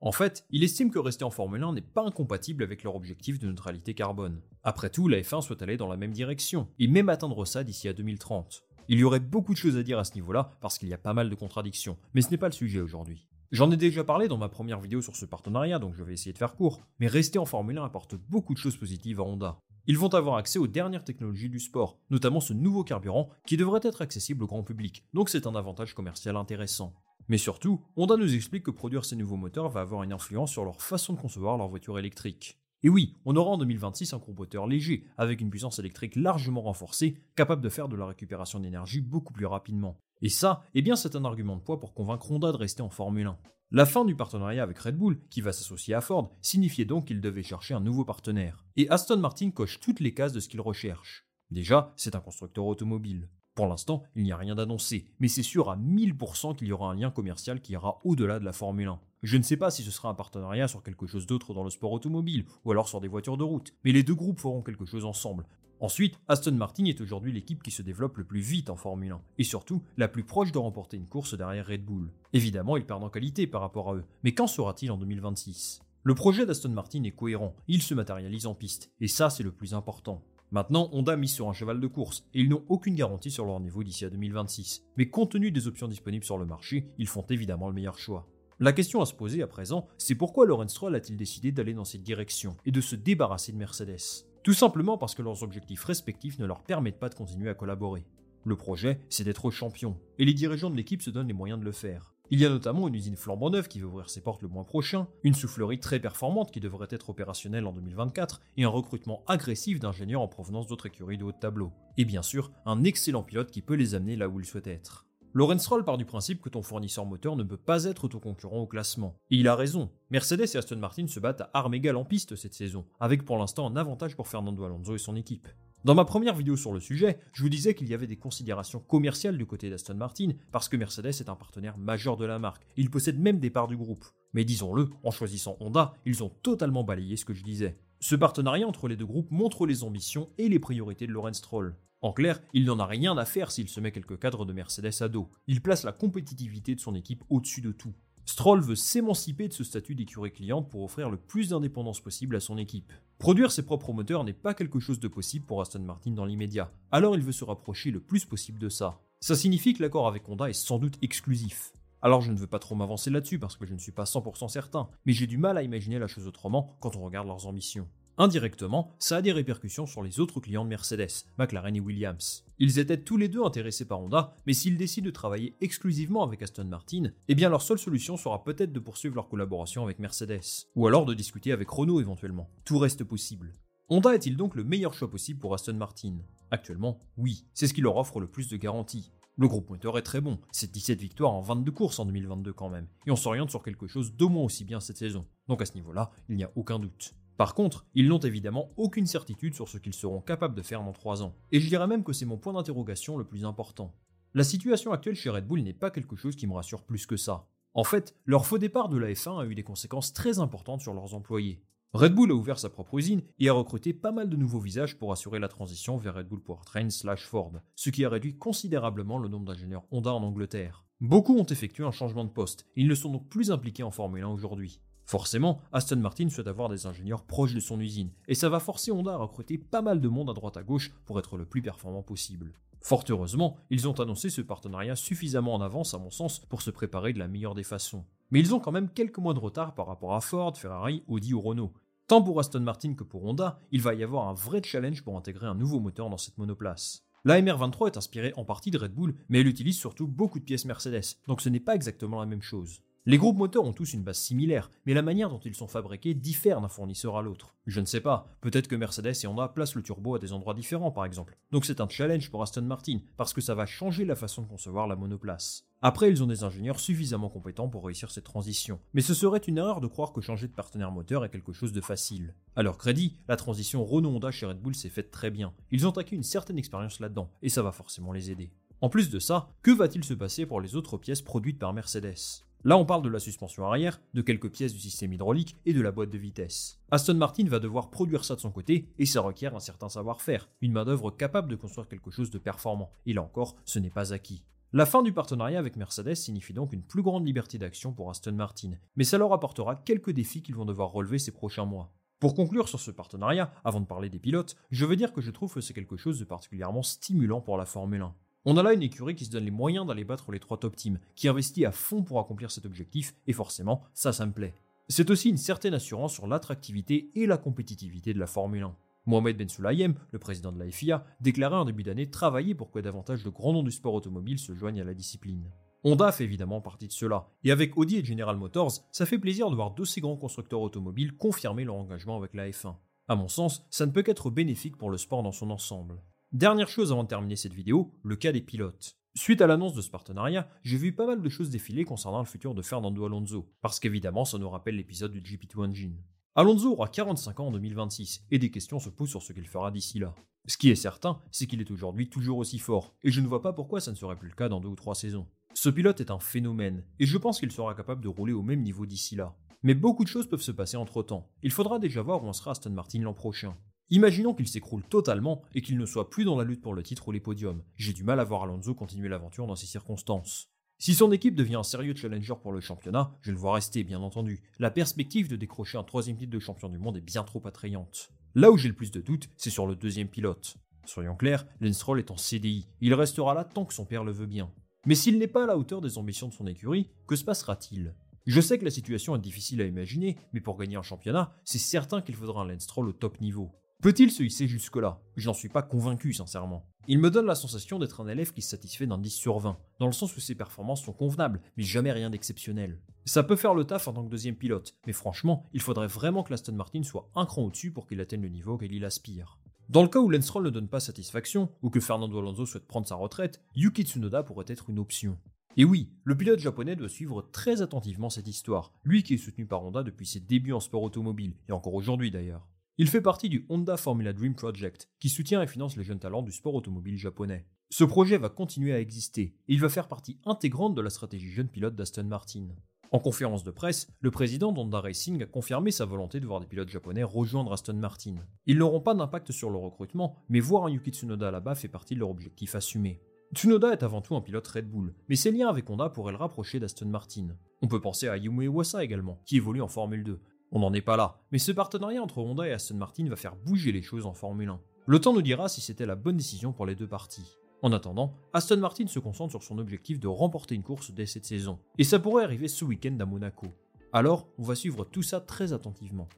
En 0.01 0.11
fait, 0.11 0.45
il 0.49 0.63
estime 0.63 0.91
que 0.91 0.99
rester 0.99 1.23
en 1.23 1.29
Formule 1.29 1.63
1 1.63 1.73
n'est 1.73 1.81
pas 1.81 2.03
incompatible 2.03 2.63
avec 2.63 2.83
leur 2.83 2.95
objectif 2.95 3.39
de 3.39 3.47
neutralité 3.47 3.93
carbone. 3.93 4.41
Après 4.63 4.89
tout, 4.89 5.07
la 5.07 5.21
F1 5.21 5.41
souhaite 5.41 5.61
aller 5.61 5.77
dans 5.77 5.87
la 5.87 5.95
même 5.95 6.11
direction, 6.11 6.67
et 6.79 6.87
même 6.87 7.07
atteindre 7.07 7.45
ça 7.45 7.63
d'ici 7.63 7.87
à 7.87 7.93
2030. 7.93 8.63
Il 8.89 8.99
y 8.99 9.03
aurait 9.03 9.19
beaucoup 9.19 9.53
de 9.53 9.59
choses 9.59 9.77
à 9.77 9.83
dire 9.83 9.99
à 9.99 10.03
ce 10.03 10.15
niveau-là, 10.15 10.51
parce 10.59 10.77
qu'il 10.77 10.89
y 10.89 10.93
a 10.93 10.97
pas 10.97 11.13
mal 11.13 11.29
de 11.29 11.35
contradictions, 11.35 11.97
mais 12.13 12.21
ce 12.21 12.31
n'est 12.31 12.37
pas 12.37 12.47
le 12.47 12.53
sujet 12.53 12.81
aujourd'hui. 12.81 13.29
J'en 13.51 13.69
ai 13.69 13.77
déjà 13.77 14.03
parlé 14.03 14.27
dans 14.27 14.37
ma 14.37 14.49
première 14.49 14.79
vidéo 14.79 15.01
sur 15.01 15.15
ce 15.15 15.25
partenariat, 15.25 15.77
donc 15.77 15.93
je 15.93 16.03
vais 16.03 16.13
essayer 16.13 16.33
de 16.33 16.37
faire 16.37 16.55
court, 16.55 16.81
mais 16.99 17.07
rester 17.07 17.37
en 17.37 17.45
Formule 17.45 17.77
1 17.77 17.83
apporte 17.85 18.15
beaucoup 18.15 18.53
de 18.53 18.59
choses 18.59 18.77
positives 18.77 19.19
à 19.19 19.23
Honda. 19.23 19.59
Ils 19.87 19.97
vont 19.97 20.13
avoir 20.13 20.37
accès 20.37 20.59
aux 20.59 20.67
dernières 20.67 21.03
technologies 21.03 21.49
du 21.49 21.59
sport, 21.59 21.97
notamment 22.11 22.39
ce 22.39 22.53
nouveau 22.53 22.83
carburant 22.83 23.29
qui 23.47 23.57
devrait 23.57 23.79
être 23.83 24.01
accessible 24.01 24.43
au 24.43 24.47
grand 24.47 24.63
public, 24.63 25.03
donc 25.13 25.29
c'est 25.29 25.47
un 25.47 25.55
avantage 25.55 25.95
commercial 25.95 26.35
intéressant. 26.35 26.93
Mais 27.27 27.37
surtout, 27.37 27.81
Honda 27.95 28.15
nous 28.15 28.35
explique 28.35 28.63
que 28.63 28.71
produire 28.71 29.05
ces 29.05 29.15
nouveaux 29.15 29.37
moteurs 29.37 29.69
va 29.69 29.81
avoir 29.81 30.03
une 30.03 30.13
influence 30.13 30.51
sur 30.51 30.65
leur 30.65 30.81
façon 30.81 31.13
de 31.13 31.19
concevoir 31.19 31.57
leur 31.57 31.67
voiture 31.67 31.97
électrique. 31.97 32.59
Et 32.83 32.89
oui, 32.89 33.15
on 33.25 33.35
aura 33.35 33.51
en 33.51 33.57
2026 33.57 34.13
un 34.13 34.17
gros 34.17 34.33
moteur 34.33 34.67
léger, 34.67 35.05
avec 35.17 35.41
une 35.41 35.49
puissance 35.49 35.79
électrique 35.79 36.15
largement 36.15 36.61
renforcée, 36.61 37.17
capable 37.35 37.61
de 37.61 37.69
faire 37.69 37.87
de 37.87 37.95
la 37.95 38.07
récupération 38.07 38.59
d'énergie 38.59 39.01
beaucoup 39.01 39.33
plus 39.33 39.45
rapidement. 39.45 39.97
Et 40.21 40.29
ça, 40.29 40.63
eh 40.73 40.81
bien 40.81 40.95
c'est 40.95 41.15
un 41.15 41.25
argument 41.25 41.55
de 41.55 41.61
poids 41.61 41.79
pour 41.79 41.93
convaincre 41.93 42.31
Honda 42.31 42.51
de 42.51 42.57
rester 42.57 42.81
en 42.81 42.89
Formule 42.89 43.27
1. 43.27 43.37
La 43.73 43.85
fin 43.85 44.03
du 44.03 44.17
partenariat 44.17 44.63
avec 44.63 44.77
Red 44.79 44.97
Bull, 44.97 45.17
qui 45.29 45.39
va 45.39 45.53
s'associer 45.53 45.93
à 45.93 46.01
Ford, 46.01 46.35
signifiait 46.41 46.83
donc 46.83 47.05
qu'il 47.05 47.21
devait 47.21 47.41
chercher 47.41 47.73
un 47.73 47.79
nouveau 47.79 48.03
partenaire. 48.03 48.65
Et 48.75 48.89
Aston 48.89 49.15
Martin 49.15 49.49
coche 49.49 49.79
toutes 49.79 50.01
les 50.01 50.13
cases 50.13 50.33
de 50.33 50.41
ce 50.41 50.49
qu'il 50.49 50.59
recherche. 50.59 51.25
Déjà, 51.51 51.93
c'est 51.95 52.13
un 52.13 52.19
constructeur 52.19 52.65
automobile. 52.65 53.29
Pour 53.55 53.67
l'instant, 53.67 54.03
il 54.13 54.23
n'y 54.23 54.33
a 54.33 54.37
rien 54.37 54.55
d'annoncé, 54.55 55.05
mais 55.21 55.29
c'est 55.29 55.41
sûr 55.41 55.69
à 55.69 55.77
1000% 55.77 56.57
qu'il 56.57 56.67
y 56.67 56.73
aura 56.73 56.91
un 56.91 56.95
lien 56.95 57.11
commercial 57.11 57.61
qui 57.61 57.71
ira 57.71 58.01
au-delà 58.03 58.39
de 58.39 58.43
la 58.43 58.51
Formule 58.51 58.89
1. 58.89 58.99
Je 59.23 59.37
ne 59.37 59.43
sais 59.43 59.55
pas 59.55 59.71
si 59.71 59.83
ce 59.83 59.91
sera 59.91 60.09
un 60.09 60.15
partenariat 60.15 60.67
sur 60.67 60.83
quelque 60.83 61.07
chose 61.07 61.25
d'autre 61.25 61.53
dans 61.53 61.63
le 61.63 61.69
sport 61.69 61.93
automobile, 61.93 62.45
ou 62.65 62.71
alors 62.71 62.89
sur 62.89 62.99
des 62.99 63.07
voitures 63.07 63.37
de 63.37 63.45
route, 63.45 63.73
mais 63.85 63.93
les 63.93 64.03
deux 64.03 64.15
groupes 64.15 64.41
feront 64.41 64.63
quelque 64.63 64.85
chose 64.85 65.05
ensemble, 65.05 65.45
Ensuite, 65.81 66.19
Aston 66.27 66.51
Martin 66.51 66.85
est 66.85 67.01
aujourd'hui 67.01 67.31
l'équipe 67.31 67.63
qui 67.63 67.71
se 67.71 67.81
développe 67.81 68.17
le 68.17 68.23
plus 68.23 68.39
vite 68.39 68.69
en 68.69 68.75
Formule 68.75 69.13
1, 69.13 69.21
et 69.39 69.43
surtout 69.43 69.81
la 69.97 70.07
plus 70.07 70.23
proche 70.23 70.51
de 70.51 70.59
remporter 70.59 70.95
une 70.95 71.07
course 71.07 71.35
derrière 71.35 71.65
Red 71.65 71.83
Bull. 71.83 72.11
Évidemment, 72.33 72.77
ils 72.77 72.85
perdent 72.85 73.03
en 73.03 73.09
qualité 73.09 73.47
par 73.47 73.61
rapport 73.61 73.89
à 73.89 73.95
eux, 73.95 74.03
mais 74.23 74.35
qu'en 74.35 74.45
sera-t-il 74.45 74.91
en 74.91 74.97
2026 74.97 75.81
Le 76.03 76.13
projet 76.13 76.45
d'Aston 76.45 76.69
Martin 76.69 77.03
est 77.03 77.15
cohérent, 77.15 77.55
il 77.67 77.81
se 77.81 77.95
matérialise 77.95 78.45
en 78.45 78.53
piste, 78.53 78.91
et 79.01 79.07
ça 79.07 79.31
c'est 79.31 79.41
le 79.41 79.51
plus 79.51 79.73
important. 79.73 80.21
Maintenant, 80.51 80.87
Honda 80.91 81.15
mise 81.15 81.33
sur 81.33 81.49
un 81.49 81.53
cheval 81.53 81.79
de 81.79 81.87
course, 81.87 82.27
et 82.35 82.41
ils 82.41 82.49
n'ont 82.49 82.63
aucune 82.69 82.93
garantie 82.93 83.31
sur 83.31 83.47
leur 83.47 83.59
niveau 83.59 83.83
d'ici 83.83 84.05
à 84.05 84.11
2026. 84.11 84.83
Mais 84.97 85.09
compte 85.09 85.31
tenu 85.31 85.49
des 85.49 85.65
options 85.65 85.87
disponibles 85.87 86.25
sur 86.25 86.37
le 86.37 86.45
marché, 86.45 86.85
ils 86.99 87.07
font 87.07 87.25
évidemment 87.27 87.69
le 87.69 87.73
meilleur 87.73 87.97
choix. 87.97 88.27
La 88.59 88.73
question 88.73 89.01
à 89.01 89.07
se 89.07 89.15
poser 89.15 89.41
à 89.41 89.47
présent, 89.47 89.87
c'est 89.97 90.13
pourquoi 90.13 90.45
Lawrence 90.45 90.69
Stroll 90.69 90.93
a-t-il 90.93 91.17
décidé 91.17 91.51
d'aller 91.51 91.73
dans 91.73 91.85
cette 91.85 92.03
direction 92.03 92.55
et 92.67 92.71
de 92.71 92.81
se 92.81 92.95
débarrasser 92.95 93.51
de 93.51 93.57
Mercedes? 93.57 94.27
Tout 94.43 94.53
simplement 94.53 94.97
parce 94.97 95.13
que 95.13 95.21
leurs 95.21 95.43
objectifs 95.43 95.83
respectifs 95.83 96.39
ne 96.39 96.45
leur 96.45 96.63
permettent 96.63 96.99
pas 96.99 97.09
de 97.09 97.15
continuer 97.15 97.49
à 97.49 97.53
collaborer. 97.53 98.05
Le 98.43 98.55
projet, 98.55 98.99
c'est 99.09 99.23
d'être 99.23 99.51
champion, 99.51 99.97
et 100.17 100.25
les 100.25 100.33
dirigeants 100.33 100.71
de 100.71 100.75
l'équipe 100.75 101.03
se 101.03 101.11
donnent 101.11 101.27
les 101.27 101.33
moyens 101.33 101.59
de 101.59 101.65
le 101.65 101.71
faire. 101.71 102.15
Il 102.31 102.39
y 102.39 102.45
a 102.45 102.49
notamment 102.49 102.87
une 102.87 102.95
usine 102.95 103.17
flambant 103.17 103.51
neuve 103.51 103.67
qui 103.67 103.81
va 103.81 103.87
ouvrir 103.87 104.09
ses 104.09 104.21
portes 104.21 104.41
le 104.41 104.47
mois 104.47 104.63
prochain, 104.63 105.07
une 105.23 105.35
soufflerie 105.35 105.79
très 105.79 105.99
performante 105.99 106.51
qui 106.51 106.59
devrait 106.59 106.87
être 106.89 107.09
opérationnelle 107.09 107.67
en 107.67 107.73
2024, 107.73 108.41
et 108.57 108.63
un 108.63 108.69
recrutement 108.69 109.21
agressif 109.27 109.79
d'ingénieurs 109.79 110.21
en 110.21 110.27
provenance 110.27 110.65
d'autres 110.65 110.87
écuries 110.87 111.17
de 111.17 111.25
haut 111.25 111.33
tableau. 111.33 111.71
Et 111.97 112.05
bien 112.05 112.23
sûr, 112.23 112.51
un 112.65 112.83
excellent 112.83 113.21
pilote 113.21 113.51
qui 113.51 113.61
peut 113.61 113.75
les 113.75 113.95
amener 113.95 114.15
là 114.15 114.27
où 114.27 114.39
ils 114.39 114.45
souhaitent 114.45 114.67
être. 114.67 115.05
Lorenz 115.33 115.65
Roll 115.69 115.85
part 115.85 115.97
du 115.97 116.03
principe 116.03 116.41
que 116.41 116.49
ton 116.49 116.61
fournisseur 116.61 117.05
moteur 117.05 117.37
ne 117.37 117.43
peut 117.43 117.55
pas 117.55 117.85
être 117.85 118.09
ton 118.09 118.19
concurrent 118.19 118.59
au 118.59 118.67
classement. 118.67 119.15
Et 119.29 119.37
il 119.37 119.47
a 119.47 119.55
raison. 119.55 119.89
Mercedes 120.09 120.41
et 120.53 120.57
Aston 120.57 120.75
Martin 120.75 121.07
se 121.07 121.21
battent 121.21 121.39
à 121.39 121.49
armes 121.53 121.73
égales 121.73 121.95
en 121.95 122.03
piste 122.03 122.35
cette 122.35 122.53
saison, 122.53 122.85
avec 122.99 123.23
pour 123.23 123.37
l'instant 123.37 123.65
un 123.65 123.77
avantage 123.77 124.17
pour 124.17 124.27
Fernando 124.27 124.65
Alonso 124.65 124.93
et 124.93 124.97
son 124.97 125.15
équipe. 125.15 125.47
Dans 125.85 125.95
ma 125.95 126.03
première 126.03 126.35
vidéo 126.35 126.57
sur 126.57 126.73
le 126.73 126.81
sujet, 126.81 127.17
je 127.31 127.43
vous 127.43 127.49
disais 127.49 127.73
qu'il 127.75 127.87
y 127.87 127.93
avait 127.93 128.07
des 128.07 128.17
considérations 128.17 128.81
commerciales 128.81 129.37
du 129.37 129.45
côté 129.45 129.69
d'Aston 129.69 129.95
Martin, 129.95 130.31
parce 130.51 130.67
que 130.67 130.75
Mercedes 130.75 131.07
est 131.07 131.29
un 131.29 131.35
partenaire 131.35 131.77
majeur 131.77 132.17
de 132.17 132.25
la 132.25 132.37
marque, 132.37 132.67
il 132.75 132.91
possède 132.91 133.17
même 133.17 133.39
des 133.39 133.49
parts 133.49 133.69
du 133.69 133.77
groupe. 133.77 134.05
Mais 134.33 134.43
disons-le, 134.43 134.89
en 135.01 135.11
choisissant 135.11 135.55
Honda, 135.61 135.93
ils 136.05 136.23
ont 136.23 136.31
totalement 136.43 136.83
balayé 136.83 137.15
ce 137.15 137.25
que 137.25 137.33
je 137.33 137.43
disais. 137.43 137.77
Ce 138.01 138.15
partenariat 138.15 138.67
entre 138.67 138.89
les 138.89 138.97
deux 138.97 139.05
groupes 139.05 139.31
montre 139.31 139.65
les 139.65 139.85
ambitions 139.85 140.29
et 140.37 140.49
les 140.49 140.59
priorités 140.59 141.07
de 141.07 141.13
Lorenz 141.13 141.37
Stroll. 141.37 141.77
En 142.01 142.13
clair, 142.13 142.41
il 142.53 142.65
n'en 142.65 142.79
a 142.79 142.87
rien 142.87 143.15
à 143.17 143.25
faire 143.25 143.51
s'il 143.51 143.69
se 143.69 143.79
met 143.79 143.91
quelques 143.91 144.19
cadres 144.19 144.45
de 144.45 144.53
Mercedes 144.53 145.01
à 145.01 145.07
dos. 145.07 145.29
Il 145.45 145.61
place 145.61 145.83
la 145.83 145.91
compétitivité 145.91 146.73
de 146.73 146.79
son 146.79 146.95
équipe 146.95 147.23
au-dessus 147.29 147.61
de 147.61 147.71
tout. 147.71 147.93
Stroll 148.25 148.61
veut 148.61 148.75
s'émanciper 148.75 149.47
de 149.47 149.53
ce 149.53 149.63
statut 149.63 149.93
d'écurie 149.93 150.31
cliente 150.31 150.69
pour 150.69 150.83
offrir 150.83 151.09
le 151.09 151.17
plus 151.17 151.49
d'indépendance 151.49 151.99
possible 151.99 152.35
à 152.35 152.39
son 152.39 152.57
équipe. 152.57 152.91
Produire 153.19 153.51
ses 153.51 153.63
propres 153.63 153.93
moteurs 153.93 154.23
n'est 154.23 154.33
pas 154.33 154.53
quelque 154.55 154.79
chose 154.79 154.99
de 154.99 155.07
possible 155.07 155.45
pour 155.45 155.61
Aston 155.61 155.81
Martin 155.81 156.11
dans 156.11 156.25
l'immédiat, 156.25 156.71
alors 156.91 157.15
il 157.15 157.21
veut 157.21 157.31
se 157.31 157.43
rapprocher 157.43 157.91
le 157.91 157.99
plus 157.99 158.25
possible 158.25 158.57
de 158.59 158.69
ça. 158.69 158.99
Ça 159.19 159.35
signifie 159.35 159.73
que 159.73 159.83
l'accord 159.83 160.07
avec 160.07 160.27
Honda 160.27 160.49
est 160.49 160.53
sans 160.53 160.79
doute 160.79 160.97
exclusif. 161.03 161.73
Alors 162.01 162.21
je 162.21 162.31
ne 162.31 162.37
veux 162.37 162.47
pas 162.47 162.57
trop 162.57 162.73
m'avancer 162.73 163.11
là-dessus 163.11 163.37
parce 163.37 163.57
que 163.57 163.67
je 163.67 163.73
ne 163.73 163.79
suis 163.79 163.91
pas 163.91 164.05
100% 164.05 164.47
certain, 164.47 164.89
mais 165.05 165.13
j'ai 165.13 165.27
du 165.27 165.37
mal 165.37 165.57
à 165.57 165.63
imaginer 165.63 165.99
la 165.99 166.07
chose 166.07 166.25
autrement 166.25 166.77
quand 166.79 166.95
on 166.95 167.03
regarde 167.03 167.27
leurs 167.27 167.45
ambitions. 167.45 167.87
Indirectement, 168.17 168.93
ça 168.99 169.17
a 169.17 169.21
des 169.21 169.31
répercussions 169.31 169.85
sur 169.85 170.03
les 170.03 170.19
autres 170.19 170.39
clients 170.39 170.63
de 170.63 170.69
Mercedes, 170.69 171.25
McLaren 171.37 171.75
et 171.75 171.79
Williams. 171.79 172.43
Ils 172.59 172.77
étaient 172.77 173.01
tous 173.01 173.17
les 173.17 173.29
deux 173.29 173.43
intéressés 173.43 173.85
par 173.85 174.01
Honda, 174.01 174.35
mais 174.45 174.53
s'ils 174.53 174.77
décident 174.77 175.05
de 175.05 175.11
travailler 175.11 175.55
exclusivement 175.61 176.23
avec 176.23 176.41
Aston 176.41 176.65
Martin, 176.65 177.11
eh 177.27 177.35
bien 177.35 177.49
leur 177.49 177.61
seule 177.61 177.79
solution 177.79 178.17
sera 178.17 178.43
peut-être 178.43 178.73
de 178.73 178.79
poursuivre 178.79 179.15
leur 179.15 179.29
collaboration 179.29 179.83
avec 179.83 179.99
Mercedes, 179.99 180.67
ou 180.75 180.87
alors 180.87 181.05
de 181.05 181.13
discuter 181.13 181.51
avec 181.51 181.69
Renault 181.69 182.01
éventuellement. 182.01 182.49
Tout 182.65 182.77
reste 182.77 183.03
possible. 183.03 183.53
Honda 183.89 184.13
est-il 184.13 184.37
donc 184.37 184.55
le 184.55 184.63
meilleur 184.63 184.93
choix 184.93 185.09
possible 185.09 185.39
pour 185.39 185.53
Aston 185.53 185.73
Martin? 185.73 186.17
Actuellement, 186.51 186.99
oui, 187.17 187.45
c'est 187.53 187.67
ce 187.67 187.73
qui 187.73 187.81
leur 187.81 187.97
offre 187.97 188.19
le 188.19 188.27
plus 188.27 188.49
de 188.49 188.57
garanties. 188.57 189.11
Le 189.37 189.47
groupe 189.47 189.69
moteur 189.69 189.97
est 189.97 190.03
très 190.03 190.21
bon, 190.21 190.39
c'est 190.51 190.71
17 190.71 190.99
victoires 190.99 191.33
en 191.33 191.41
22 191.41 191.71
courses 191.71 191.99
en 191.99 192.05
2022 192.05 192.53
quand 192.53 192.69
même, 192.69 192.87
et 193.07 193.11
on 193.11 193.15
s'oriente 193.15 193.49
sur 193.49 193.63
quelque 193.63 193.87
chose 193.87 194.13
d'au 194.13 194.29
moins 194.29 194.43
aussi 194.43 194.65
bien 194.65 194.81
cette 194.81 194.97
saison. 194.97 195.25
Donc 195.47 195.61
à 195.61 195.65
ce 195.65 195.73
niveau-là, 195.73 196.11
il 196.29 196.35
n'y 196.35 196.43
a 196.43 196.51
aucun 196.55 196.77
doute. 196.77 197.15
Par 197.41 197.55
contre, 197.55 197.87
ils 197.95 198.07
n'ont 198.07 198.19
évidemment 198.19 198.69
aucune 198.77 199.07
certitude 199.07 199.55
sur 199.55 199.67
ce 199.67 199.79
qu'ils 199.79 199.95
seront 199.95 200.21
capables 200.21 200.53
de 200.53 200.61
faire 200.61 200.83
dans 200.83 200.91
3 200.91 201.23
ans. 201.23 201.35
Et 201.51 201.59
je 201.59 201.67
dirais 201.67 201.87
même 201.87 202.03
que 202.03 202.13
c'est 202.13 202.27
mon 202.27 202.37
point 202.37 202.53
d'interrogation 202.53 203.17
le 203.17 203.23
plus 203.23 203.45
important. 203.45 203.95
La 204.35 204.43
situation 204.43 204.91
actuelle 204.91 205.15
chez 205.15 205.31
Red 205.31 205.47
Bull 205.47 205.63
n'est 205.63 205.73
pas 205.73 205.89
quelque 205.89 206.15
chose 206.15 206.35
qui 206.35 206.45
me 206.45 206.53
rassure 206.53 206.83
plus 206.83 207.07
que 207.07 207.17
ça. 207.17 207.47
En 207.73 207.83
fait, 207.83 208.15
leur 208.25 208.45
faux 208.45 208.59
départ 208.59 208.89
de 208.89 208.97
la 208.99 209.11
F1 209.11 209.41
a 209.41 209.45
eu 209.47 209.55
des 209.55 209.63
conséquences 209.63 210.13
très 210.13 210.37
importantes 210.37 210.81
sur 210.81 210.93
leurs 210.93 211.15
employés. 211.15 211.63
Red 211.93 212.13
Bull 212.13 212.29
a 212.29 212.35
ouvert 212.35 212.59
sa 212.59 212.69
propre 212.69 212.99
usine 212.99 213.23
et 213.39 213.49
a 213.49 213.53
recruté 213.53 213.91
pas 213.91 214.11
mal 214.11 214.29
de 214.29 214.37
nouveaux 214.37 214.59
visages 214.59 214.99
pour 214.99 215.11
assurer 215.11 215.39
la 215.39 215.47
transition 215.47 215.97
vers 215.97 216.13
Red 216.13 216.27
Bull 216.27 216.43
Powertrain 216.43 216.91
slash 216.91 217.25
Ford, 217.25 217.53
ce 217.75 217.89
qui 217.89 218.05
a 218.05 218.09
réduit 218.09 218.37
considérablement 218.37 219.17
le 219.17 219.29
nombre 219.29 219.47
d'ingénieurs 219.47 219.87
Honda 219.89 220.13
en 220.13 220.21
Angleterre. 220.21 220.85
Beaucoup 220.99 221.35
ont 221.39 221.45
effectué 221.45 221.83
un 221.83 221.89
changement 221.89 222.23
de 222.23 222.29
poste 222.29 222.67
ils 222.75 222.87
ne 222.87 222.93
sont 222.93 223.09
donc 223.09 223.29
plus 223.29 223.49
impliqués 223.49 223.81
en 223.81 223.89
Formule 223.89 224.25
1 224.25 224.27
aujourd'hui. 224.27 224.79
Forcément, 225.11 225.59
Aston 225.73 225.97
Martin 225.97 226.29
souhaite 226.29 226.47
avoir 226.47 226.69
des 226.69 226.85
ingénieurs 226.85 227.23
proches 227.23 227.53
de 227.53 227.59
son 227.59 227.81
usine, 227.81 228.11
et 228.29 228.33
ça 228.33 228.47
va 228.47 228.61
forcer 228.61 228.93
Honda 228.93 229.11
à 229.11 229.17
recruter 229.17 229.57
pas 229.57 229.81
mal 229.81 229.99
de 229.99 230.07
monde 230.07 230.29
à 230.29 230.33
droite 230.33 230.55
à 230.55 230.63
gauche 230.63 230.93
pour 231.05 231.19
être 231.19 231.35
le 231.35 231.43
plus 231.43 231.61
performant 231.61 232.01
possible. 232.01 232.53
Fort 232.79 233.03
heureusement, 233.09 233.57
ils 233.69 233.89
ont 233.89 233.99
annoncé 233.99 234.29
ce 234.29 234.39
partenariat 234.39 234.95
suffisamment 234.95 235.53
en 235.53 235.59
avance 235.59 235.93
à 235.93 235.97
mon 235.97 236.11
sens 236.11 236.39
pour 236.39 236.61
se 236.61 236.71
préparer 236.71 237.11
de 237.11 237.19
la 237.19 237.27
meilleure 237.27 237.55
des 237.55 237.63
façons. 237.63 238.05
Mais 238.29 238.39
ils 238.39 238.55
ont 238.55 238.61
quand 238.61 238.71
même 238.71 238.87
quelques 238.87 239.17
mois 239.17 239.33
de 239.33 239.39
retard 239.39 239.75
par 239.75 239.87
rapport 239.87 240.15
à 240.15 240.21
Ford, 240.21 240.57
Ferrari, 240.57 241.03
Audi 241.09 241.33
ou 241.33 241.41
Renault. 241.41 241.73
Tant 242.07 242.21
pour 242.21 242.39
Aston 242.39 242.61
Martin 242.61 242.93
que 242.93 243.03
pour 243.03 243.25
Honda, 243.25 243.59
il 243.73 243.81
va 243.81 243.93
y 243.93 244.05
avoir 244.05 244.29
un 244.29 244.33
vrai 244.33 244.63
challenge 244.63 245.03
pour 245.03 245.17
intégrer 245.17 245.47
un 245.47 245.55
nouveau 245.55 245.81
moteur 245.81 246.09
dans 246.09 246.15
cette 246.15 246.37
monoplace. 246.37 247.03
La 247.25 247.41
MR23 247.41 247.87
est 247.87 247.97
inspirée 247.97 248.33
en 248.37 248.45
partie 248.45 248.71
de 248.71 248.77
Red 248.77 248.93
Bull, 248.93 249.17
mais 249.27 249.41
elle 249.41 249.47
utilise 249.47 249.77
surtout 249.77 250.07
beaucoup 250.07 250.39
de 250.39 250.45
pièces 250.45 250.63
Mercedes, 250.63 251.17
donc 251.27 251.41
ce 251.41 251.49
n'est 251.49 251.59
pas 251.59 251.75
exactement 251.75 252.21
la 252.21 252.25
même 252.25 252.41
chose. 252.41 252.81
Les 253.07 253.17
groupes 253.17 253.39
moteurs 253.39 253.63
ont 253.63 253.73
tous 253.73 253.93
une 253.93 254.03
base 254.03 254.19
similaire, 254.19 254.69
mais 254.85 254.93
la 254.93 255.01
manière 255.01 255.31
dont 255.31 255.39
ils 255.39 255.55
sont 255.55 255.67
fabriqués 255.67 256.13
diffère 256.13 256.61
d'un 256.61 256.67
fournisseur 256.67 257.17
à 257.17 257.23
l'autre. 257.23 257.55
Je 257.65 257.79
ne 257.79 257.87
sais 257.87 257.99
pas, 257.99 258.27
peut-être 258.41 258.67
que 258.67 258.75
Mercedes 258.75 259.15
et 259.23 259.25
Honda 259.25 259.47
placent 259.47 259.73
le 259.73 259.81
turbo 259.81 260.13
à 260.13 260.19
des 260.19 260.33
endroits 260.33 260.53
différents 260.53 260.91
par 260.91 261.05
exemple. 261.05 261.35
Donc 261.49 261.65
c'est 261.65 261.81
un 261.81 261.89
challenge 261.89 262.29
pour 262.29 262.43
Aston 262.43 262.61
Martin, 262.61 262.99
parce 263.17 263.33
que 263.33 263.41
ça 263.41 263.55
va 263.55 263.65
changer 263.65 264.05
la 264.05 264.15
façon 264.15 264.43
de 264.43 264.47
concevoir 264.47 264.85
la 264.85 264.95
monoplace. 264.95 265.65
Après, 265.81 266.11
ils 266.11 266.21
ont 266.21 266.27
des 266.27 266.43
ingénieurs 266.43 266.79
suffisamment 266.79 267.29
compétents 267.29 267.69
pour 267.69 267.83
réussir 267.83 268.11
cette 268.11 268.25
transition. 268.25 268.79
Mais 268.93 269.01
ce 269.01 269.15
serait 269.15 269.39
une 269.39 269.57
erreur 269.57 269.81
de 269.81 269.87
croire 269.87 270.13
que 270.13 270.21
changer 270.21 270.47
de 270.47 270.53
partenaire 270.53 270.91
moteur 270.91 271.25
est 271.25 271.31
quelque 271.31 271.53
chose 271.53 271.73
de 271.73 271.81
facile. 271.81 272.35
À 272.55 272.61
leur 272.61 272.77
crédit, 272.77 273.17
la 273.27 273.35
transition 273.35 273.83
Renault-Honda 273.83 274.29
chez 274.29 274.45
Red 274.45 274.61
Bull 274.61 274.75
s'est 274.75 274.89
faite 274.89 275.09
très 275.09 275.31
bien. 275.31 275.55
Ils 275.71 275.87
ont 275.87 275.97
acquis 275.97 276.13
une 276.13 276.21
certaine 276.21 276.59
expérience 276.59 276.99
là-dedans, 276.99 277.31
et 277.41 277.49
ça 277.49 277.63
va 277.63 277.71
forcément 277.71 278.11
les 278.11 278.29
aider. 278.29 278.51
En 278.79 278.89
plus 278.89 279.09
de 279.09 279.17
ça, 279.17 279.49
que 279.63 279.71
va-t-il 279.71 280.03
se 280.03 280.13
passer 280.13 280.45
pour 280.45 280.61
les 280.61 280.75
autres 280.75 280.97
pièces 280.97 281.23
produites 281.23 281.57
par 281.57 281.73
Mercedes? 281.73 282.43
Là, 282.63 282.77
on 282.77 282.85
parle 282.85 283.01
de 283.01 283.09
la 283.09 283.19
suspension 283.19 283.65
arrière, 283.65 283.99
de 284.13 284.21
quelques 284.21 284.51
pièces 284.51 284.73
du 284.73 284.79
système 284.79 285.13
hydraulique 285.13 285.57
et 285.65 285.73
de 285.73 285.81
la 285.81 285.91
boîte 285.91 286.11
de 286.11 286.17
vitesse. 286.19 286.79
Aston 286.91 287.15
Martin 287.15 287.47
va 287.47 287.57
devoir 287.57 287.89
produire 287.89 288.23
ça 288.23 288.35
de 288.35 288.39
son 288.39 288.51
côté 288.51 288.87
et 288.99 289.07
ça 289.07 289.21
requiert 289.21 289.55
un 289.55 289.59
certain 289.59 289.89
savoir-faire, 289.89 290.47
une 290.61 290.71
main-d'œuvre 290.71 291.09
capable 291.09 291.47
de 291.47 291.55
construire 291.55 291.87
quelque 291.87 292.11
chose 292.11 292.29
de 292.29 292.37
performant. 292.37 292.91
Et 293.07 293.13
là 293.13 293.23
encore, 293.23 293.55
ce 293.65 293.79
n'est 293.79 293.89
pas 293.89 294.13
acquis. 294.13 294.43
La 294.73 294.85
fin 294.85 295.01
du 295.01 295.11
partenariat 295.11 295.57
avec 295.57 295.75
Mercedes 295.75 296.13
signifie 296.13 296.53
donc 296.53 296.71
une 296.71 296.83
plus 296.83 297.01
grande 297.01 297.25
liberté 297.25 297.57
d'action 297.57 297.93
pour 297.93 298.11
Aston 298.11 298.33
Martin, 298.33 298.73
mais 298.95 299.03
ça 299.05 299.17
leur 299.17 299.33
apportera 299.33 299.75
quelques 299.75 300.11
défis 300.11 300.43
qu'ils 300.43 300.55
vont 300.55 300.65
devoir 300.65 300.91
relever 300.91 301.17
ces 301.17 301.31
prochains 301.31 301.65
mois. 301.65 301.91
Pour 302.19 302.35
conclure 302.35 302.69
sur 302.69 302.79
ce 302.79 302.91
partenariat, 302.91 303.51
avant 303.65 303.81
de 303.81 303.87
parler 303.87 304.09
des 304.09 304.19
pilotes, 304.19 304.55
je 304.69 304.85
veux 304.85 304.95
dire 304.95 305.13
que 305.13 305.21
je 305.21 305.31
trouve 305.31 305.51
que 305.51 305.61
c'est 305.61 305.73
quelque 305.73 305.97
chose 305.97 306.19
de 306.19 306.25
particulièrement 306.25 306.83
stimulant 306.83 307.41
pour 307.41 307.57
la 307.57 307.65
Formule 307.65 308.03
1. 308.03 308.13
On 308.43 308.57
a 308.57 308.63
là 308.63 308.73
une 308.73 308.81
écurie 308.81 309.13
qui 309.13 309.25
se 309.25 309.29
donne 309.29 309.45
les 309.45 309.51
moyens 309.51 309.85
d'aller 309.85 310.03
battre 310.03 310.31
les 310.31 310.39
trois 310.39 310.57
top 310.57 310.75
teams, 310.75 310.97
qui 311.15 311.27
investit 311.27 311.63
à 311.63 311.71
fond 311.71 312.01
pour 312.01 312.19
accomplir 312.19 312.49
cet 312.49 312.65
objectif, 312.65 313.13
et 313.27 313.33
forcément, 313.33 313.83
ça, 313.93 314.13
ça 314.13 314.25
me 314.25 314.31
plaît. 314.31 314.55
C'est 314.87 315.11
aussi 315.11 315.29
une 315.29 315.37
certaine 315.37 315.75
assurance 315.75 316.13
sur 316.13 316.25
l'attractivité 316.25 317.11
et 317.13 317.27
la 317.27 317.37
compétitivité 317.37 318.15
de 318.15 318.19
la 318.19 318.25
Formule 318.25 318.63
1. 318.63 318.75
Mohamed 319.05 319.37
Ben 319.37 319.47
Sulayem, 319.47 319.93
le 320.11 320.17
président 320.17 320.51
de 320.51 320.57
la 320.57 320.71
FIA, 320.71 321.05
déclarait 321.21 321.55
en 321.55 321.65
début 321.65 321.83
d'année 321.83 322.09
travailler 322.09 322.55
pour 322.55 322.71
que 322.71 322.79
davantage 322.79 323.23
de 323.23 323.29
grands 323.29 323.53
noms 323.53 323.61
du 323.61 323.69
sport 323.69 323.93
automobile 323.93 324.39
se 324.39 324.55
joignent 324.55 324.81
à 324.81 324.85
la 324.85 324.95
discipline. 324.95 325.51
Honda 325.83 326.11
fait 326.11 326.23
évidemment 326.23 326.61
partie 326.61 326.87
de 326.87 326.93
cela, 326.93 327.27
et 327.43 327.51
avec 327.51 327.77
Audi 327.77 327.97
et 327.97 328.03
General 328.03 328.35
Motors, 328.37 328.71
ça 328.91 329.05
fait 329.05 329.19
plaisir 329.19 329.51
de 329.51 329.55
voir 329.55 329.71
deux 329.71 329.85
ces 329.85 330.01
grands 330.01 330.17
constructeurs 330.17 330.61
automobiles 330.61 331.15
confirmer 331.15 331.63
leur 331.63 331.75
engagement 331.75 332.17
avec 332.17 332.33
la 332.33 332.49
F1. 332.49 332.73
À 333.07 333.15
mon 333.15 333.27
sens, 333.27 333.67
ça 333.69 333.85
ne 333.85 333.91
peut 333.91 334.01
qu'être 334.01 334.31
bénéfique 334.31 334.77
pour 334.77 334.89
le 334.89 334.97
sport 334.97 335.21
dans 335.21 335.31
son 335.31 335.51
ensemble. 335.51 336.01
Dernière 336.31 336.69
chose 336.69 336.93
avant 336.93 337.03
de 337.03 337.09
terminer 337.09 337.35
cette 337.35 337.53
vidéo, 337.53 337.93
le 338.03 338.15
cas 338.15 338.31
des 338.31 338.39
pilotes. 338.39 338.95
Suite 339.15 339.41
à 339.41 339.47
l'annonce 339.47 339.73
de 339.73 339.81
ce 339.81 339.89
partenariat, 339.89 340.47
j'ai 340.63 340.77
vu 340.77 340.95
pas 340.95 341.05
mal 341.05 341.21
de 341.21 341.27
choses 341.27 341.49
défiler 341.49 341.83
concernant 341.83 342.19
le 342.19 342.25
futur 342.25 342.55
de 342.55 342.61
Fernando 342.61 343.05
Alonso, 343.05 343.51
parce 343.59 343.81
qu'évidemment 343.81 344.23
ça 344.23 344.37
nous 344.37 344.49
rappelle 344.49 344.77
l'épisode 344.77 345.11
du 345.11 345.19
GP2 345.19 345.69
Engine. 345.69 345.97
Alonso 346.35 346.71
aura 346.71 346.87
45 346.87 347.41
ans 347.41 347.47
en 347.47 347.51
2026, 347.51 348.27
et 348.31 348.39
des 348.39 348.49
questions 348.49 348.79
se 348.79 348.87
posent 348.87 349.09
sur 349.09 349.21
ce 349.21 349.33
qu'il 349.33 349.45
fera 349.45 349.71
d'ici 349.71 349.99
là. 349.99 350.15
Ce 350.47 350.55
qui 350.57 350.69
est 350.69 350.75
certain, 350.75 351.19
c'est 351.31 351.47
qu'il 351.47 351.59
est 351.59 351.69
aujourd'hui 351.69 352.07
toujours 352.07 352.37
aussi 352.37 352.59
fort, 352.59 352.95
et 353.03 353.11
je 353.11 353.19
ne 353.19 353.27
vois 353.27 353.41
pas 353.41 353.51
pourquoi 353.51 353.81
ça 353.81 353.91
ne 353.91 353.97
serait 353.97 354.17
plus 354.17 354.29
le 354.29 354.35
cas 354.35 354.47
dans 354.47 354.61
deux 354.61 354.69
ou 354.69 354.75
trois 354.75 354.95
saisons. 354.95 355.27
Ce 355.53 355.67
pilote 355.67 355.99
est 355.99 356.11
un 356.11 356.19
phénomène, 356.19 356.85
et 356.99 357.05
je 357.05 357.17
pense 357.17 357.41
qu'il 357.41 357.51
sera 357.51 357.75
capable 357.75 358.01
de 358.01 358.07
rouler 358.07 358.31
au 358.31 358.41
même 358.41 358.61
niveau 358.61 358.85
d'ici 358.85 359.17
là. 359.17 359.35
Mais 359.63 359.75
beaucoup 359.75 360.05
de 360.05 360.09
choses 360.09 360.29
peuvent 360.29 360.41
se 360.41 360.53
passer 360.53 360.77
entre 360.77 361.03
temps. 361.03 361.29
Il 361.43 361.51
faudra 361.51 361.77
déjà 361.77 362.01
voir 362.01 362.23
où 362.23 362.27
on 362.27 362.33
sera 362.33 362.51
Aston 362.51 362.69
Martin 362.69 363.01
l'an 363.01 363.13
prochain. 363.13 363.53
Imaginons 363.93 364.33
qu'il 364.33 364.47
s'écroule 364.47 364.83
totalement 364.83 365.41
et 365.53 365.61
qu'il 365.61 365.77
ne 365.77 365.85
soit 365.85 366.09
plus 366.09 366.23
dans 366.23 366.37
la 366.37 366.45
lutte 366.45 366.61
pour 366.61 366.73
le 366.73 366.81
titre 366.81 367.09
ou 367.09 367.11
les 367.11 367.19
podiums. 367.19 367.61
J'ai 367.75 367.91
du 367.91 368.05
mal 368.05 368.21
à 368.21 368.23
voir 368.23 368.43
Alonso 368.43 368.73
continuer 368.73 369.09
l'aventure 369.09 369.47
dans 369.47 369.57
ces 369.57 369.65
circonstances. 369.65 370.47
Si 370.79 370.93
son 370.93 371.11
équipe 371.11 371.35
devient 371.35 371.55
un 371.55 371.63
sérieux 371.63 371.93
challenger 371.93 372.35
pour 372.41 372.53
le 372.53 372.61
championnat, 372.61 373.11
je 373.21 373.31
le 373.31 373.37
vois 373.37 373.55
rester, 373.55 373.83
bien 373.83 373.99
entendu. 373.99 374.41
La 374.59 374.71
perspective 374.71 375.27
de 375.27 375.35
décrocher 375.35 375.77
un 375.77 375.83
troisième 375.83 376.15
titre 376.15 376.31
de 376.31 376.39
champion 376.39 376.69
du 376.69 376.77
monde 376.77 376.95
est 376.97 377.01
bien 377.01 377.23
trop 377.23 377.45
attrayante. 377.45 378.13
Là 378.33 378.49
où 378.49 378.57
j'ai 378.57 378.69
le 378.69 378.75
plus 378.75 378.91
de 378.91 379.01
doutes, 379.01 379.27
c'est 379.35 379.49
sur 379.49 379.67
le 379.67 379.75
deuxième 379.75 380.07
pilote. 380.07 380.55
Soyons 380.85 381.17
clairs, 381.17 381.45
Lance 381.59 381.83
est 381.97 382.11
en 382.11 382.17
CDI. 382.17 382.69
Il 382.79 382.93
restera 382.93 383.33
là 383.33 383.43
tant 383.43 383.65
que 383.65 383.73
son 383.73 383.85
père 383.85 384.05
le 384.05 384.13
veut 384.13 384.25
bien. 384.25 384.49
Mais 384.85 384.95
s'il 384.95 385.19
n'est 385.19 385.27
pas 385.27 385.43
à 385.43 385.47
la 385.47 385.57
hauteur 385.57 385.81
des 385.81 385.97
ambitions 385.97 386.29
de 386.29 386.33
son 386.33 386.47
écurie, 386.47 386.89
que 387.07 387.17
se 387.17 387.25
passera-t-il? 387.25 387.93
Je 388.25 388.39
sais 388.39 388.57
que 388.57 388.65
la 388.65 388.71
situation 388.71 389.15
est 389.17 389.21
difficile 389.21 389.61
à 389.61 389.65
imaginer, 389.65 390.17
mais 390.31 390.39
pour 390.39 390.57
gagner 390.57 390.77
un 390.77 390.81
championnat, 390.81 391.35
c'est 391.43 391.57
certain 391.57 392.01
qu'il 392.01 392.15
faudra 392.15 392.43
un 392.43 392.47
Lance 392.47 392.67
au 392.77 392.91
top 392.93 393.19
niveau. 393.19 393.51
Peut-il 393.81 394.11
se 394.11 394.21
hisser 394.21 394.47
jusque-là? 394.47 395.01
Je 395.15 395.27
n'en 395.27 395.33
suis 395.33 395.49
pas 395.49 395.63
convaincu, 395.63 396.13
sincèrement. 396.13 396.67
Il 396.87 396.99
me 396.99 397.09
donne 397.09 397.25
la 397.25 397.33
sensation 397.33 397.79
d'être 397.79 397.99
un 398.01 398.07
élève 398.07 398.31
qui 398.31 398.43
se 398.43 398.49
satisfait 398.49 398.85
d'un 398.85 398.99
10 398.99 399.09
sur 399.09 399.39
20, 399.39 399.57
dans 399.79 399.87
le 399.87 399.91
sens 399.91 400.15
où 400.15 400.19
ses 400.19 400.35
performances 400.35 400.83
sont 400.83 400.93
convenables, 400.93 401.41
mais 401.57 401.63
jamais 401.63 401.91
rien 401.91 402.11
d'exceptionnel. 402.11 402.79
Ça 403.05 403.23
peut 403.23 403.35
faire 403.35 403.55
le 403.55 403.63
taf 403.63 403.87
en 403.87 403.93
tant 403.93 404.03
que 404.05 404.11
deuxième 404.11 404.35
pilote, 404.35 404.75
mais 404.85 404.93
franchement, 404.93 405.47
il 405.51 405.63
faudrait 405.63 405.87
vraiment 405.87 406.21
que 406.21 406.29
l'Aston 406.29 406.53
Martin 406.53 406.83
soit 406.83 407.09
un 407.15 407.25
cran 407.25 407.41
au-dessus 407.41 407.71
pour 407.71 407.87
qu'il 407.87 407.99
atteigne 408.01 408.21
le 408.21 408.29
niveau 408.29 408.53
auquel 408.53 408.71
il 408.71 408.85
aspire. 408.85 409.39
Dans 409.67 409.81
le 409.81 409.89
cas 409.89 409.99
où 409.99 410.11
Lance 410.11 410.29
Roll 410.29 410.43
ne 410.43 410.51
donne 410.51 410.67
pas 410.67 410.79
satisfaction, 410.79 411.49
ou 411.63 411.71
que 411.71 411.79
Fernando 411.79 412.19
Alonso 412.19 412.45
souhaite 412.45 412.67
prendre 412.67 412.87
sa 412.87 412.95
retraite, 412.95 413.41
Yuki 413.55 413.81
Tsunoda 413.81 414.21
pourrait 414.21 414.45
être 414.47 414.69
une 414.69 414.77
option. 414.77 415.17
Et 415.57 415.65
oui, 415.65 415.89
le 416.03 416.15
pilote 416.15 416.39
japonais 416.39 416.75
doit 416.75 416.87
suivre 416.87 417.23
très 417.31 417.63
attentivement 417.63 418.11
cette 418.11 418.27
histoire, 418.27 418.73
lui 418.83 419.01
qui 419.01 419.15
est 419.15 419.17
soutenu 419.17 419.47
par 419.47 419.63
Honda 419.63 419.81
depuis 419.81 420.05
ses 420.05 420.19
débuts 420.19 420.53
en 420.53 420.59
sport 420.59 420.83
automobile, 420.83 421.33
et 421.49 421.51
encore 421.51 421.73
aujourd'hui 421.73 422.11
d'ailleurs. 422.11 422.47
Il 422.81 422.87
fait 422.87 422.99
partie 422.99 423.29
du 423.29 423.45
Honda 423.47 423.77
Formula 423.77 424.11
Dream 424.11 424.33
Project, 424.33 424.89
qui 424.99 425.09
soutient 425.09 425.43
et 425.43 425.45
finance 425.45 425.77
les 425.77 425.83
jeunes 425.83 425.99
talents 425.99 426.23
du 426.23 426.31
sport 426.31 426.55
automobile 426.55 426.97
japonais. 426.97 427.45
Ce 427.69 427.83
projet 427.83 428.17
va 428.17 428.29
continuer 428.29 428.73
à 428.73 428.79
exister, 428.79 429.21
et 429.21 429.53
il 429.53 429.61
va 429.61 429.69
faire 429.69 429.87
partie 429.87 430.17
intégrante 430.25 430.73
de 430.73 430.81
la 430.81 430.89
stratégie 430.89 431.29
jeune 431.29 431.47
pilote 431.47 431.75
d'Aston 431.75 432.05
Martin. 432.05 432.47
En 432.91 432.97
conférence 432.97 433.43
de 433.43 433.51
presse, 433.51 433.87
le 433.99 434.09
président 434.09 434.51
d'Honda 434.51 434.79
Racing 434.79 435.21
a 435.21 435.27
confirmé 435.27 435.69
sa 435.69 435.85
volonté 435.85 436.19
de 436.19 436.25
voir 436.25 436.39
des 436.39 436.47
pilotes 436.47 436.69
japonais 436.69 437.03
rejoindre 437.03 437.53
Aston 437.53 437.75
Martin. 437.75 438.15
Ils 438.47 438.57
n'auront 438.57 438.81
pas 438.81 438.95
d'impact 438.95 439.31
sur 439.31 439.51
le 439.51 439.57
recrutement, 439.57 440.15
mais 440.29 440.39
voir 440.39 440.65
un 440.65 440.71
Yuki 440.71 440.89
Tsunoda 440.89 441.29
là-bas 441.29 441.53
fait 441.53 441.67
partie 441.67 441.93
de 441.93 441.99
leur 441.99 442.09
objectif 442.09 442.55
assumé. 442.55 442.99
Tsunoda 443.35 443.73
est 443.73 443.83
avant 443.83 444.01
tout 444.01 444.15
un 444.15 444.21
pilote 444.21 444.47
Red 444.47 444.71
Bull, 444.71 444.95
mais 445.07 445.15
ses 445.15 445.31
liens 445.31 445.49
avec 445.49 445.69
Honda 445.69 445.89
pourraient 445.89 446.13
le 446.13 446.17
rapprocher 446.17 446.59
d'Aston 446.59 446.87
Martin. 446.87 447.27
On 447.61 447.67
peut 447.67 447.79
penser 447.79 448.07
à 448.07 448.17
Yume 448.17 448.41
Iwasa 448.41 448.83
également, 448.83 449.21
qui 449.25 449.37
évolue 449.37 449.61
en 449.61 449.67
Formule 449.67 450.03
2. 450.03 450.19
On 450.53 450.59
n'en 450.59 450.73
est 450.73 450.81
pas 450.81 450.97
là, 450.97 451.17
mais 451.31 451.39
ce 451.39 451.53
partenariat 451.53 452.03
entre 452.03 452.17
Honda 452.17 452.45
et 452.45 452.51
Aston 452.51 452.75
Martin 452.75 453.07
va 453.07 453.15
faire 453.15 453.37
bouger 453.37 453.71
les 453.71 453.81
choses 453.81 454.05
en 454.05 454.13
Formule 454.13 454.49
1. 454.49 454.59
Le 454.85 454.99
temps 454.99 455.13
nous 455.13 455.21
dira 455.21 455.47
si 455.47 455.61
c'était 455.61 455.85
la 455.85 455.95
bonne 455.95 456.17
décision 456.17 456.51
pour 456.51 456.65
les 456.65 456.75
deux 456.75 456.87
parties. 456.87 457.37
En 457.61 457.71
attendant, 457.71 458.15
Aston 458.33 458.57
Martin 458.57 458.87
se 458.87 458.99
concentre 458.99 459.31
sur 459.31 459.43
son 459.43 459.59
objectif 459.59 459.99
de 459.99 460.09
remporter 460.09 460.55
une 460.55 460.63
course 460.63 460.91
dès 460.91 461.05
cette 461.05 461.25
saison. 461.25 461.59
Et 461.77 461.85
ça 461.85 461.99
pourrait 461.99 462.25
arriver 462.25 462.49
ce 462.49 462.65
week-end 462.65 462.97
à 462.99 463.05
Monaco. 463.05 463.47
Alors, 463.93 464.27
on 464.37 464.43
va 464.43 464.55
suivre 464.55 464.83
tout 464.83 465.03
ça 465.03 465.21
très 465.21 465.53
attentivement. 465.53 466.09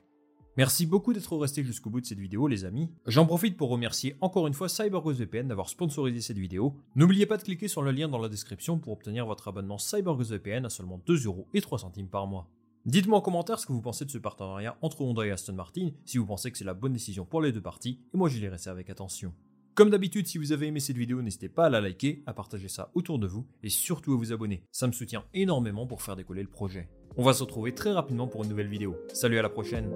Merci 0.57 0.85
beaucoup 0.85 1.13
d'être 1.13 1.35
resté 1.35 1.63
jusqu'au 1.63 1.89
bout 1.89 2.01
de 2.01 2.05
cette 2.05 2.19
vidéo 2.19 2.47
les 2.47 2.65
amis. 2.65 2.89
J'en 3.05 3.25
profite 3.25 3.57
pour 3.57 3.69
remercier 3.69 4.15
encore 4.21 4.47
une 4.47 4.53
fois 4.53 4.67
VPN 4.67 5.47
d'avoir 5.47 5.69
sponsorisé 5.69 6.21
cette 6.21 6.37
vidéo. 6.37 6.75
N'oubliez 6.95 7.25
pas 7.25 7.37
de 7.37 7.43
cliquer 7.43 7.67
sur 7.67 7.81
le 7.81 7.91
lien 7.91 8.07
dans 8.07 8.19
la 8.19 8.29
description 8.29 8.79
pour 8.79 8.93
obtenir 8.93 9.25
votre 9.25 9.47
abonnement 9.47 9.77
VPN 9.77 10.65
à 10.65 10.69
seulement 10.69 10.99
2 11.05 11.25
euros 11.25 11.47
et 11.53 11.61
3 11.61 11.79
centimes 11.79 12.07
par 12.07 12.25
mois. 12.27 12.47
Dites-moi 12.85 13.17
en 13.17 13.21
commentaire 13.21 13.59
ce 13.59 13.65
que 13.65 13.71
vous 13.71 13.81
pensez 13.81 14.03
de 14.03 14.11
ce 14.11 14.17
partenariat 14.17 14.77
entre 14.81 15.01
Honda 15.01 15.25
et 15.25 15.31
Aston 15.31 15.53
Martin, 15.53 15.91
si 16.03 16.17
vous 16.17 16.25
pensez 16.25 16.51
que 16.51 16.57
c'est 16.57 16.65
la 16.65 16.73
bonne 16.73 16.91
décision 16.91 17.23
pour 17.23 17.41
les 17.41 17.53
deux 17.53 17.61
parties, 17.61 18.01
et 18.13 18.17
moi 18.17 18.27
je 18.27 18.37
les 18.39 18.57
ça 18.57 18.71
avec 18.71 18.89
attention. 18.89 19.33
Comme 19.73 19.89
d'habitude, 19.89 20.27
si 20.27 20.37
vous 20.37 20.51
avez 20.51 20.67
aimé 20.67 20.81
cette 20.81 20.97
vidéo, 20.97 21.21
n'hésitez 21.21 21.47
pas 21.47 21.67
à 21.67 21.69
la 21.69 21.79
liker, 21.79 22.23
à 22.25 22.33
partager 22.33 22.67
ça 22.67 22.91
autour 22.93 23.19
de 23.19 23.27
vous 23.27 23.47
et 23.63 23.69
surtout 23.69 24.13
à 24.13 24.17
vous 24.17 24.33
abonner. 24.33 24.65
Ça 24.73 24.87
me 24.87 24.91
soutient 24.91 25.23
énormément 25.33 25.87
pour 25.87 26.01
faire 26.01 26.17
décoller 26.17 26.41
le 26.41 26.49
projet. 26.49 26.89
On 27.15 27.23
va 27.23 27.33
se 27.33 27.43
retrouver 27.43 27.73
très 27.73 27.93
rapidement 27.93 28.27
pour 28.27 28.43
une 28.43 28.49
nouvelle 28.49 28.67
vidéo. 28.67 28.97
Salut 29.13 29.39
à 29.39 29.43
la 29.43 29.49
prochaine 29.49 29.89